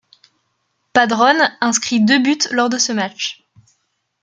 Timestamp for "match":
2.91-3.43